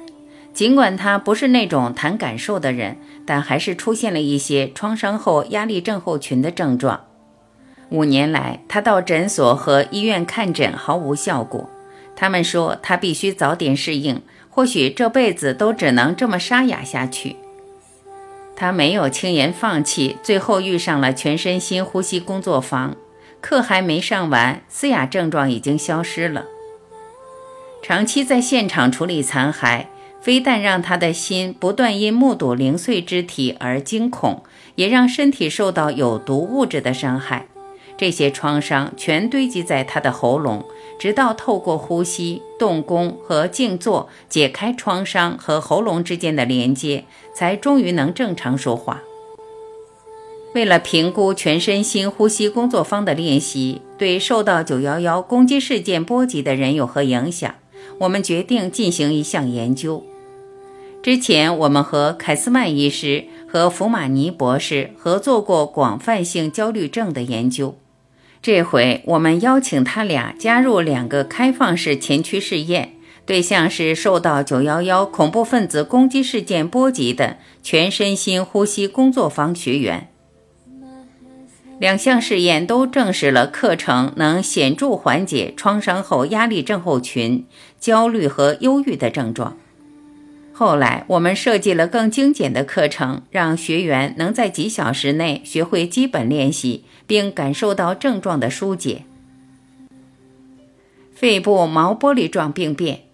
[0.53, 7.07] 尽管他不是那种谈感受的人，但还是出现了一些创伤后压力症候群的症状。
[7.91, 11.69] 五年来，他到诊所和医院看诊毫无效果。
[12.15, 17.37] 他们说他必须早点适应，或许这辈子都只能这么沙哑下去。
[18.55, 22.95] 他没有轻言放弃，最后遇上了全身心呼吸工作坊，
[23.41, 26.45] 课还没上完，嘶哑症状已经消失了。
[27.83, 29.87] 长期在现场处理残骸，
[30.21, 34.43] 非但让他的心不断因目睹零碎肢体而惊恐，
[34.75, 37.47] 也让身体受到有毒物质的伤害。
[37.97, 40.65] 这些创伤全堆积在他的喉咙，
[40.99, 47.05] 直到透过呼吸、动功和静坐解开创伤和喉咙之间的连接，
[47.35, 49.03] 才终于能正常说话。
[50.55, 57.55] 为了评估全身心呼吸工作坊的练习对受到911攻击事件波及的人有何影响，
[57.99, 60.03] 我们决定进行一项研究。
[61.03, 67.79] 之前，我们和凯斯曼医师和福马尼博士合作过广泛性焦虑症的研究。
[68.43, 72.93] 这回我们邀请他俩加入两个开放式前驱试验，
[73.25, 80.09] 对象是受到911恐怖分子攻击事件波及的全身心呼吸工作坊学员。
[81.79, 87.47] 两项试验都证实了课程能显著缓解创伤后压力症候群、
[87.79, 89.57] 焦虑和忧郁的症状。
[90.61, 99.05] 后来，我们设计了更精简的课程，让学员能在几小时内学会基本练习，并感受到症状的疏解。
[101.15, 103.05] 肺部毛玻璃状病变，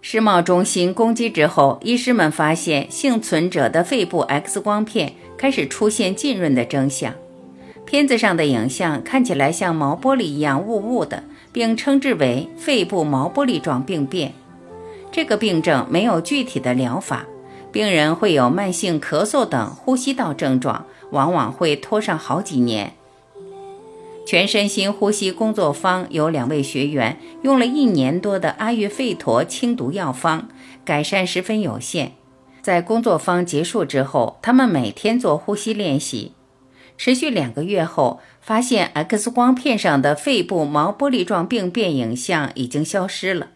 [0.00, 7.12] 世贸中心攻击之后，医师们发现幸存者的肺部 X 光片开始出现浸润的征象，
[7.84, 14.32] 片子上的影像看起来像毛玻璃一样雾雾的，并称之为肺部毛玻璃状病变。
[15.16, 17.24] 这个病症没有具体的疗法，
[17.72, 22.92] 病人会有慢性咳嗽等呼吸道症状，往往会拖上好几年。
[24.26, 30.48] 全身心呼吸工作坊有两位学员用了一年多的阿育吠陀清毒药方，
[30.84, 32.12] 改善十分有限。
[32.60, 36.32] 在工作坊结束之后，他们每天做呼吸练习，
[36.98, 43.52] 持续两个月后，发现 X 光片上的肺部毛玻璃状病变影像已经消失了。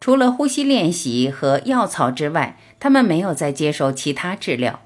[0.00, 4.80] 除了呼吸练习和药草之外，他们没有再接受其他治疗。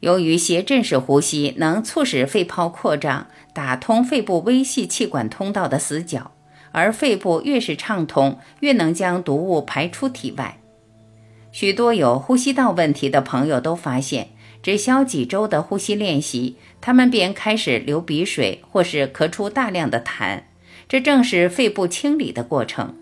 [0.00, 6.32] 由于斜振式呼吸能促使肺泡扩张，打通肺部微细气管通道的死角，
[6.72, 10.58] 而肺部越是畅通，越能将毒物排出体外。
[11.52, 14.30] 许多有呼吸道问题的朋友都发现，
[14.62, 20.44] 只消几周的呼吸练习，他们便开始流鼻水或是咳出大量的痰，
[20.88, 22.96] 这正是肺部清理的过程。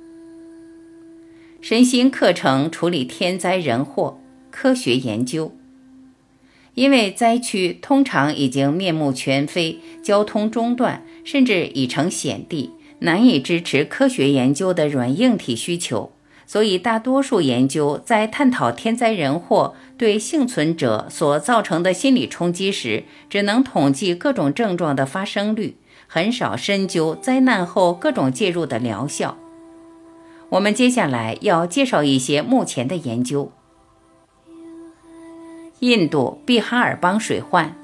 [1.63, 4.19] 身心课程处理天灾人祸，
[4.51, 5.55] 科学研究。
[6.75, 12.71] 因为灾区通常已经面目全非，交通中断，甚至已成险地，
[13.01, 16.13] 难以支持科学研究的软硬体需求，
[16.47, 29.37] 所以大多数研究在探讨天灾人祸对幸存者所造成的心理冲击时，只能统计各种症状的发生率，很少深究灾难后各种介入的疗效。
[30.51, 33.53] 我们接下来要介绍一些目前的研究。
[35.79, 37.75] 印度毕哈尔邦水患，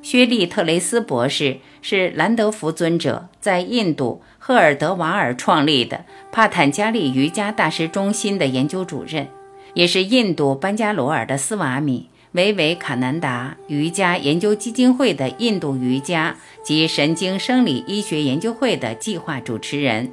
[0.00, 9.28] 薛利特雷斯博士是兰德福尊者在印度赫尔德瓦尔创立的帕坦加利瑜伽大师中心的研究主任，
[9.74, 20.12] 也是印度班加罗尔的斯瓦米维维卡南达瑜伽研究基金会的印度瑜伽及神经生理医学研究会的计划主持人。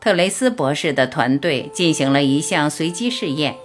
[0.00, 3.56] 特雷斯博士的团队进行了一项随机试验，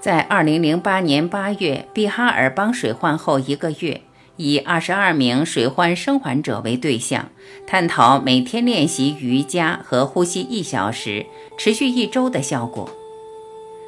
[0.00, 4.00] 在2008年8月毕哈尔邦水患后一个月，
[4.36, 7.30] 以22名水患生还者为对象，
[7.66, 11.26] 探讨每天练习瑜伽和呼吸一小时，
[11.58, 12.88] 持续一周的效果。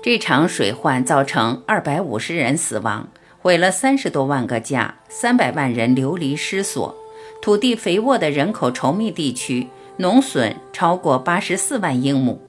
[0.03, 3.09] 这场水患造成250人死亡，
[3.41, 6.95] 毁了30多万个家，300万人流离失所，
[7.41, 9.68] 土地肥沃的人口稠密地区。
[9.97, 12.40] 农损超过八十四万英亩。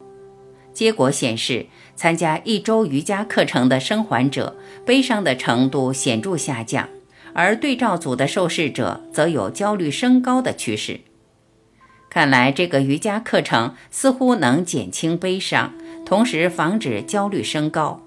[0.73, 6.89] 结果显示，参加一周瑜伽课程的生还者悲伤的程度显著下降，
[7.33, 10.99] 而对照组的受试者则有焦虑升高的趋势。
[12.09, 15.73] 看来，这个瑜伽课程似乎能减轻悲伤，
[16.05, 18.01] 同时防止焦虑升高。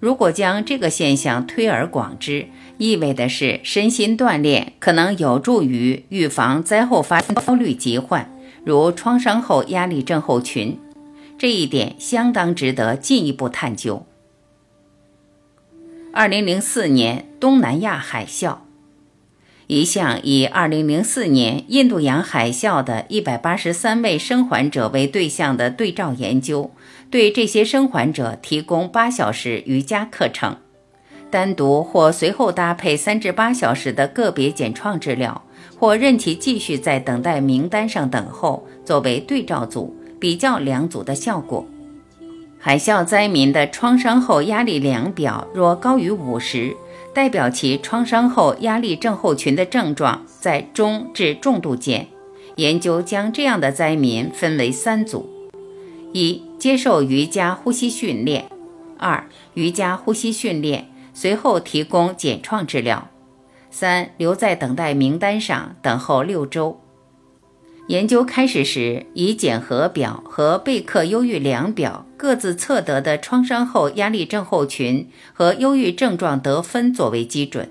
[0.00, 2.46] 如果将这个现象推而广之，
[2.78, 8.30] 意味的是身心锻炼可能有助于预防灾后发生焦虑疾患，
[8.68, 10.78] 如创伤后压力症候群。
[11.38, 14.04] 这一点相当值得进一步探究。
[16.12, 18.58] 二零零四年东南亚海啸。
[19.68, 26.70] 一项以2004年印度洋海啸的183位生还者为对象的对照研究，
[27.10, 30.58] 对这些生还者提供8小时瑜伽课程，
[31.30, 35.42] 单独或随后搭配3至8小时的个别减创治疗，
[35.78, 41.66] 或任其继续在等待名单上等候，作为对照组比较两组的效果。
[42.58, 46.74] 海啸灾民的创伤后压力量表若高于50。
[47.14, 52.06] 代表其创伤后压力症候群的症状在中至重度间。
[52.54, 55.28] 研究将这样的灾民分为三组：
[56.12, 58.44] 一、接受瑜伽呼吸训练；
[58.98, 59.24] 二、
[59.54, 60.87] 瑜伽呼吸训练，
[61.20, 63.08] 随后提供减创治疗；
[63.72, 66.80] 三、留在等待名单上等候六周。
[67.88, 77.68] 研究开始时，以检核表和贝克忧郁量表各自测得的创伤后压力症候群和忧郁症状得分作为基准，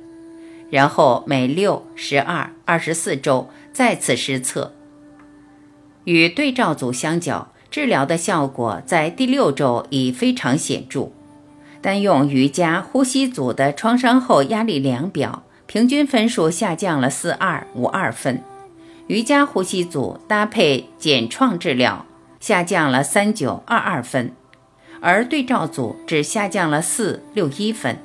[0.69, 4.73] 然后每六、十二、二十四周再次施测。
[6.03, 11.13] 与对照组相较，治疗的效果在第六周已非常显著。
[11.87, 18.43] 单用瑜伽呼吸组的创伤后压力量表，平均分数下降了四二五二分。
[19.07, 22.05] 瑜伽呼吸组搭配减创治疗，
[22.41, 24.33] 下降了三九二二分，
[24.99, 27.97] 而对照组只下降了四六一分。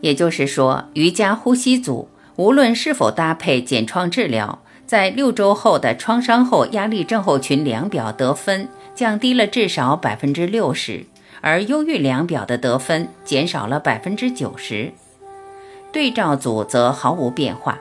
[0.00, 11.06] 也就是说，瑜伽呼吸组无论是否搭配减创治疗，在六周后的创伤后压力症候群量表得分降低了至少百分之六十，
[11.40, 14.92] 而忧郁量表的得分减少了百分之九十。
[15.92, 17.78] 对照组则毫无变化。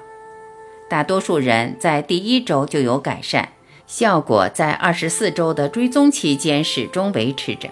[0.89, 3.49] 大多数人在第一周就有改善，
[3.86, 7.70] 效果在二十四周的追踪期间始终维持着。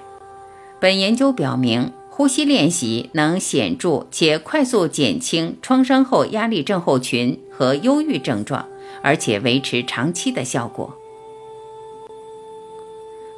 [0.79, 8.67] 本研究表明，呼吸练习能显著且快速减轻创伤后压力症候群和忧郁症状，
[9.01, 10.95] 而且维持长期的效果。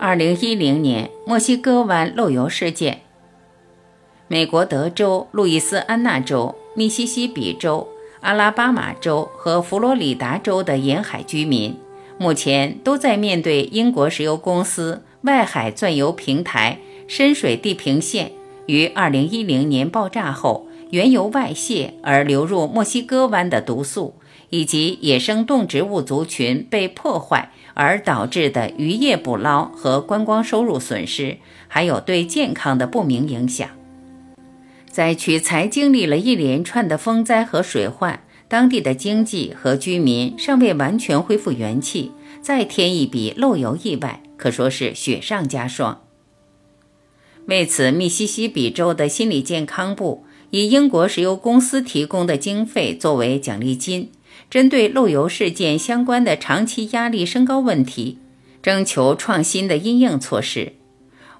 [0.01, 3.01] 二零一零年墨西哥湾漏油事件，
[4.29, 7.85] 美国德州、路易斯安那州、密西西比州。
[8.21, 11.75] 阿拉巴马州和佛罗里达州的沿海居民
[12.17, 18.31] 目前都在面对英国石油公司外海钻油平台深水地平线
[18.67, 24.15] 于2010年爆炸后原油外泄而流入墨西哥湾的毒素，
[24.49, 33.69] 以及野生动植物族群被破坏而导致的渔业捕捞和观光收入损失，还有对健康的不明影响。
[34.89, 42.11] 灾区才经历了一连串的风灾和水患，当地的经济和居民尚未完全恢复元气，
[42.41, 46.01] 再添一笔漏油意外，可说是雪上加霜。
[47.45, 54.11] 为此，密西西比州的心理健康部以英国石油公司提供的经费作为奖励金，
[54.49, 58.17] 针对漏油事件相关的长期压力升高问题，
[58.63, 60.73] 征求创新的因应措施。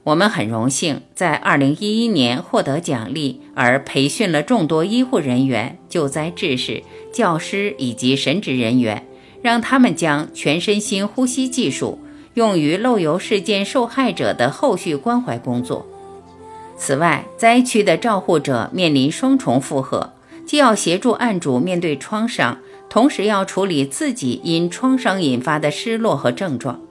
[0.03, 9.07] 我们很荣幸在2011年获得奖励，而培训了众多医护人员、救灾志士、教师以及神职人员，
[9.41, 11.99] 让他们将全身心呼吸技术
[12.36, 15.86] 用于漏油事件受害者的后续关怀工作。
[16.78, 20.14] 此外，灾区的照护者面临双重负荷，
[20.45, 22.57] 既要协助案主面对创伤，
[22.90, 26.82] 同时要处理自己因创伤引发的失落和症状。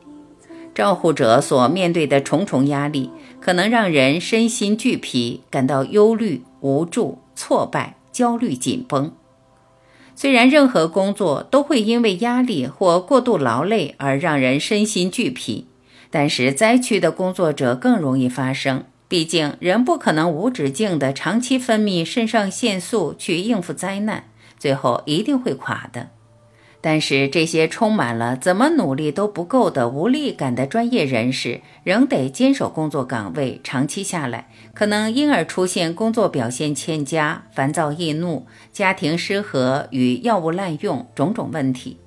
[0.75, 9.13] 照护者所面对的重重压力，可能让人身心俱疲，感到忧虑、无助、挫败、焦虑、紧绷。
[10.15, 15.67] 虽然任何工作都会因为压力或过度劳累而让人身心俱疲，
[16.11, 18.85] 但是灾区的工作者更容易发生。
[19.09, 24.25] 毕竟，人不可能无止境的长期分泌肾上腺素去应付灾难，
[24.59, 26.11] 最后一定会垮的。
[26.81, 41.99] 但是这些充满了怎么努力都不够的无力感的专业人士，仍得坚守工作岗位，长期下来，可能因而出现工作表现欠佳、烦躁易怒、家庭失和与药物滥用种种问题。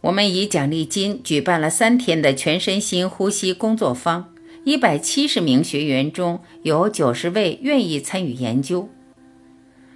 [0.00, 4.32] 我们以奖励金举办了三天的全身心呼吸工作坊，
[4.64, 8.88] 一百七十名学员中有九十位愿意参与研究。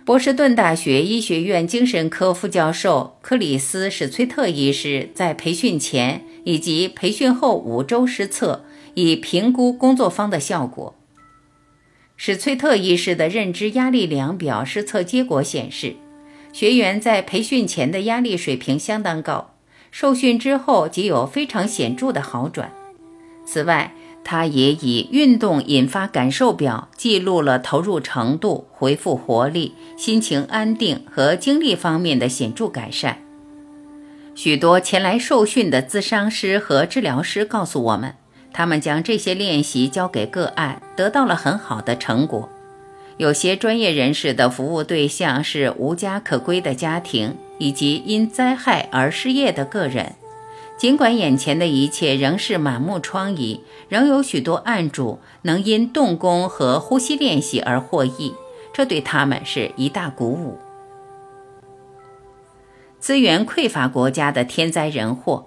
[0.05, 10.97] 波士顿大学医学院精神科副教授克里斯史崔特医师在培训前以及培训后五周施测，以评估工作坊的效果。
[12.17, 15.95] 史崔特医师的认知压力量表试测结果显示，
[16.53, 19.55] 学员在培训前的压力水平相当高，
[19.93, 22.73] 受训之后即有非常显著的好转。
[23.47, 23.95] 此外，
[24.25, 33.19] 他也以运动引发感受表记录了投入程度、恢复活力、心情安定和精力方面的显著改善。
[34.35, 38.15] 许多前来受训的咨商师和治疗师告诉我们，
[38.53, 42.49] 他们将这些练习交给个案，得到了很好的成果。
[43.19, 50.15] 有些专业人士的服务对象是无家可归的家庭，以及因灾害而失业的个人。
[50.83, 58.35] 尽管眼前的一切仍是满目疮痍，仍有许多案主能因动功和呼吸练习而获益，
[58.73, 60.59] 这对他们是一大鼓舞。
[62.99, 65.47] 资源匮乏国家的天灾人祸，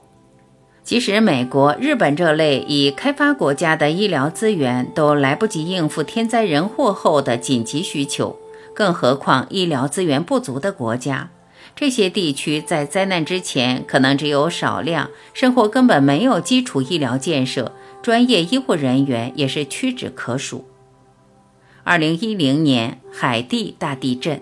[0.85, 8.39] 即使美国、日本这类已开发国家的医疗资源都来不及应付天灾人祸后的紧急需求，
[8.73, 11.31] 更何况医疗资源不足的国家。
[11.75, 20.65] 这些地区在灾难之前可能只有少量，生活根本没有基础医疗建设，专业医护人员也是屈指可数。
[21.83, 24.41] 二零一零年海地大地震。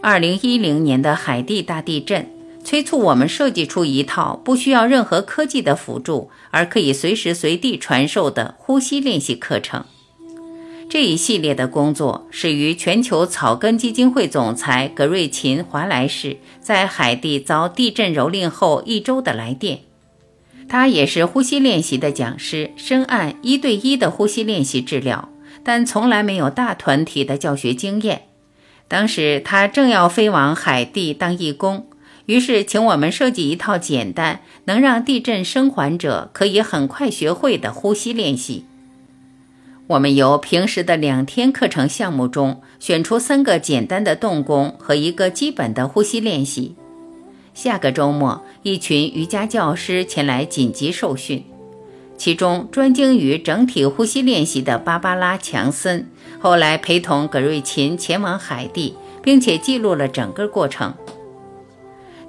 [0.00, 2.28] 二零一零年的海地大地震
[2.64, 9.84] 催促我们设计出一套不需要任何科技的辅助，而可以随时随地传授的呼吸练习课程。
[10.92, 19.78] 这一系列的工作始于全球草根基金会总裁格瑞琴·华莱士在海地遭地震蹂躏后一周的来电。
[20.68, 25.30] 他也是呼吸练习的讲师，深谙一对一的呼吸练习治疗，
[25.64, 28.24] 但从来没有大团体的教学经验。
[28.86, 31.86] 当时他正要飞往海地当义工，
[32.26, 38.66] 于是请我们设计一套简单、能让地震生还者可以很快学会的呼吸练习。
[39.92, 46.74] 我们由平时的两天课程项目中选出三个简单的动功和一个基本的呼吸练习。
[47.52, 51.44] 下个周末，一群瑜伽教师前来紧急受训。
[52.16, 56.06] 其中专精于整体呼吸练习的芭芭拉·强森，
[56.40, 60.94] 后来陪同葛瑞琴前往海地，并且记录了整个过程。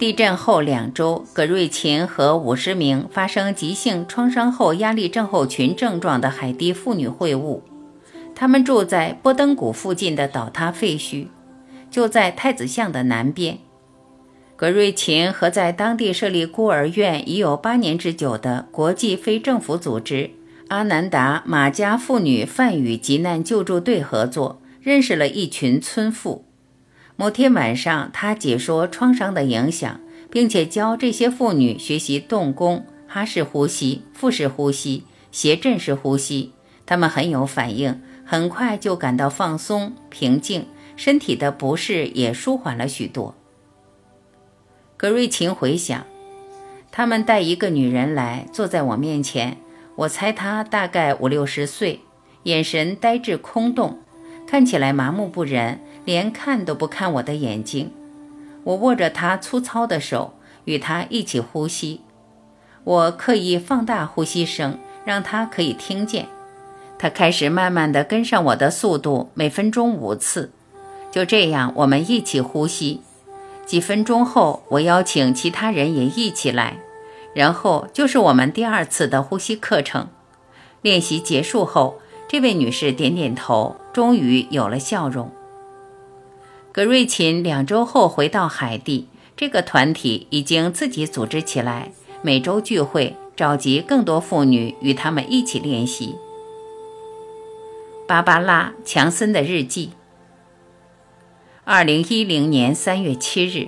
[0.03, 7.61] 地震后两周，葛瑞琴和五十名发生急性创伤后压力症候群症状的海地妇女会晤。
[8.35, 11.27] 她们住在波登谷附近的倒塌废墟，
[11.89, 13.59] 就在太子巷的南边。
[14.57, 20.31] 葛瑞琴和在当地设立孤儿院已有八年之久的国际非政府组织
[20.67, 26.43] 阿南达马加妇女泛语急难救助队合作，认识了一群村妇。
[27.23, 36.51] 某天晚上，他解说创伤的影响，并且教这些妇女学习动功、哈式呼吸、腹式呼吸、斜振式呼吸。
[36.85, 40.65] 她们很有反应，很快就感到放松、平静，
[40.97, 43.33] 身体的不适也舒缓了许多。
[44.97, 46.05] 格瑞琴回想，
[46.91, 49.55] 他们带一个女人来，坐在我面前。
[49.95, 52.01] 我猜她大概五六十岁，
[52.43, 53.99] 眼神呆滞空洞，
[54.47, 57.91] 看起来麻木不仁，连看都不看我的眼睛。
[58.63, 60.33] 我握着他粗糙的手，
[60.65, 62.01] 与他一起呼吸。
[62.83, 66.27] 我刻意放大呼吸声，让他可以听见。
[66.99, 70.51] 他开始慢慢地跟上我的速度，每分钟五次。
[71.11, 73.01] 就这样，我们一起呼吸。
[73.65, 76.77] 几分钟后，我邀请其他人也一起来，
[77.33, 80.07] 然后就是我们第二次的呼吸课程。
[80.81, 81.99] 练习结束后，
[82.33, 85.29] 这位女士点点头，终于有了笑容。
[86.71, 89.07] 格瑞琴两周后回到海地，
[89.37, 91.91] 这个团体已经自己组织起来，
[92.23, 96.15] 每周聚会，召集更多妇女与他们一起练习。
[98.07, 99.91] 芭芭拉·强森的日记。
[101.63, 103.67] 二零一零年三月七日，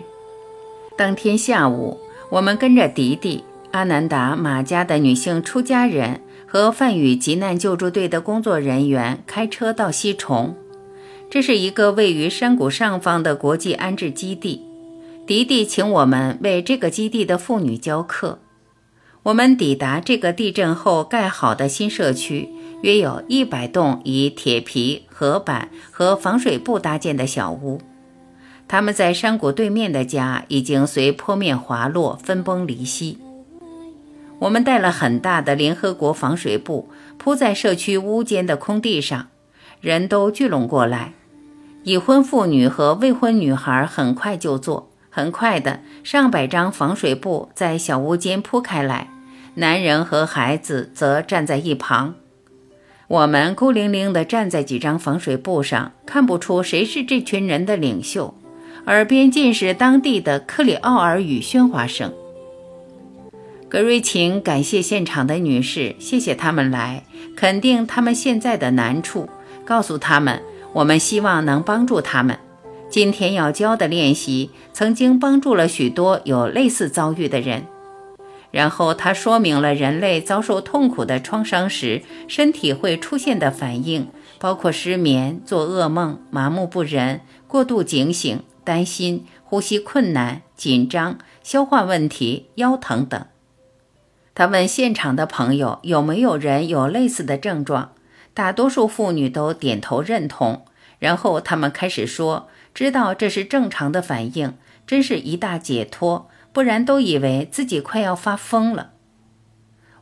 [0.98, 2.00] 当天下午，
[2.32, 3.44] 我们跟着迪迪、
[3.74, 6.22] 阿南达马家的女性出家人
[6.56, 10.56] 和泛语急难救助队的工作人员开车到西崇。
[11.30, 14.62] 这是一个位于山谷上方的国际安置基地。
[15.28, 18.40] 迪迪请我们为这个基地的妇女教课。
[19.24, 22.48] 我们抵达这个地震后盖好的新社区。
[22.84, 27.82] 约有一百栋以铁皮、合板和防水布搭建的小屋，
[28.66, 33.18] 他们在山谷对面的家已经随坡面滑落，分崩离析。
[34.40, 39.28] 我们带了很大的联合国防水布铺在社区屋间的空地上，
[39.82, 41.14] 人都聚拢过来。
[41.84, 49.10] 已婚妇女和未婚女孩很快就坐，很快的，上百张防水布在小屋间铺开来，
[49.56, 52.16] 男人和孩子则站在一旁。
[53.08, 58.34] 我们孤零零地站在几张防水布上，看不出谁是这群人的领袖，
[58.88, 62.12] 耳边尽是当地的克里奥尔语喧哗声。
[63.68, 67.04] 格瑞琴感谢现场的女士，谢谢他们来，
[67.36, 69.28] 肯定他们现在的难处，
[69.66, 70.42] 告诉他们
[70.72, 72.38] 我们希望能帮助他们。
[72.90, 77.66] 今天要教的练习曾经帮助了许多有类似遭遇的人。
[78.52, 84.08] 然后他说明了人类遭受痛苦的创伤时身体会出现的反应，
[84.40, 93.26] 包括失眠、做噩梦、麻木不仁、过度警醒、担心、呼吸困难、紧张、消化问题、腰疼等。
[94.36, 97.94] 他问现场的朋友有没有人有类似的症状，
[98.36, 100.66] 大多数妇女都点头认同。
[101.00, 104.54] 然后他们开始说：“知道这是正常的反应，
[104.86, 108.92] 真是一大解脱。”不然都以为自己快要发疯了。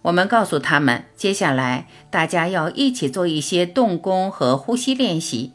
[0.04, 5.54] 我们告诉他们，接下来大家要一起做一些动功和呼吸练习。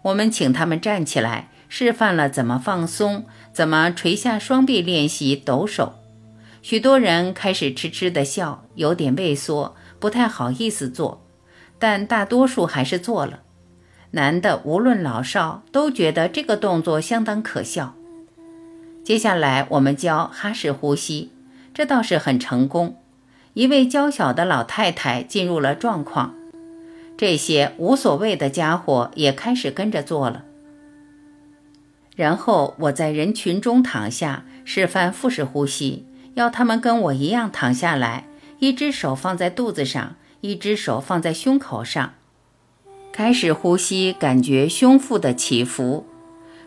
[0.00, 5.96] 我们请他们站起来，示范了怎么放松，怎么垂下双臂练习抖手。
[6.64, 11.22] 许多人开始痴痴地笑，有点畏缩，不太好意思做，
[11.78, 13.40] 但大多数还是做了。
[14.12, 17.94] 男的无论老少都觉得这个动作相当可笑。
[19.04, 21.32] 接下来我们教哈式呼吸，
[21.74, 22.96] 这倒是很成功。
[23.52, 26.34] 一位娇小的老太太进入了状况，
[27.18, 30.46] 这些无所谓的家伙也开始跟着做了。
[32.16, 38.26] 然后我在人群中躺下，示范腹式呼吸，要他们跟我一样躺下来，
[38.58, 42.14] 一只手放在肚子上，一只手放在胸口上，
[43.12, 46.06] 开始呼吸，感觉胸腹的起伏。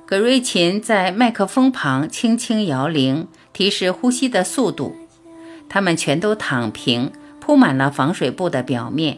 [0.06, 4.96] 葛瑞琴在麦克风旁轻轻摇铃，提示呼吸的速度。
[5.68, 7.12] 他们全都躺平，
[7.42, 9.18] 铺满了防水布的表面。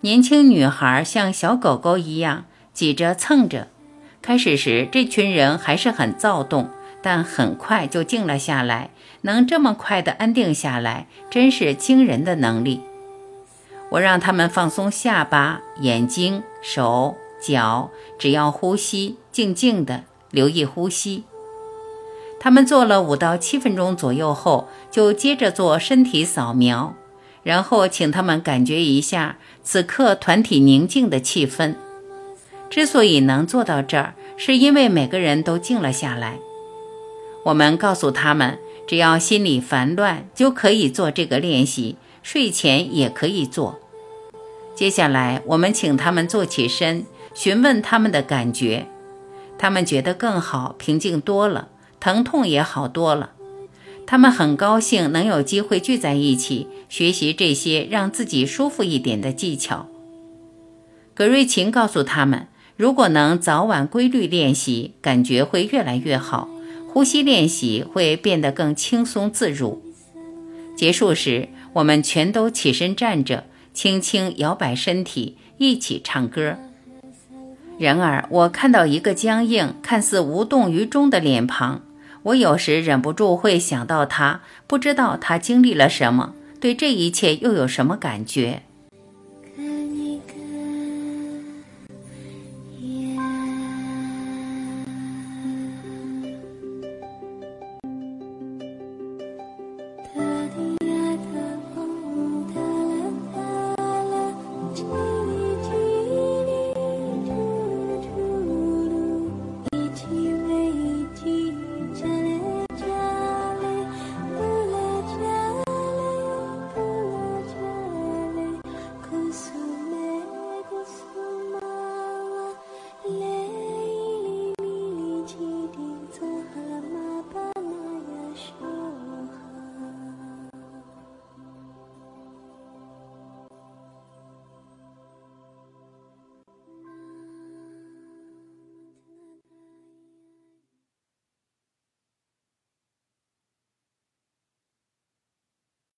[0.00, 3.68] 年轻女孩像小狗狗一样挤着蹭着。
[4.22, 6.70] 开始时，这群人还是很躁动，
[7.04, 8.88] 但很快就静了下来。
[9.20, 12.80] 能这么快的安定下来，真是惊人的能力。
[13.90, 20.04] 我让他们放松下巴、眼睛、手脚，只要呼吸，静静的。
[20.30, 21.24] 留意呼吸。
[22.40, 26.94] 他们做了五到七分钟左右后，就接着做身体扫描，
[27.44, 31.76] 然后请他们感觉一下此刻团体宁静的气氛。
[32.68, 36.38] 之所以能做到这儿，是因为每个人都静了下来。
[37.44, 43.78] 我们告诉他们，只要心里烦乱，就可以做这个练习，睡前也可以做。
[44.74, 48.86] 接下来，我们请他们坐起身，询问他们的感觉。
[49.58, 51.68] 他们觉得更好，平静多了，
[52.00, 53.32] 疼痛也好多了。
[54.06, 59.86] 他们很高兴能有机会聚在一起，学习这些让自己舒服一点的技巧。
[61.14, 66.48] 葛瑞琴告诉他们，如果能早晚规律练习，感觉会越来越好，
[66.94, 69.82] 呼吸练习会变得更轻松自如。
[70.76, 76.56] 结束时，我们全都起身站着，轻轻摇摆身体，一起唱歌。
[77.80, 81.82] 然而，我看到一个僵硬、看似无动于衷的脸庞，
[82.22, 88.62] 我有时忍不住会想到他，不知道他经历了什么，对这一切又有什么感觉。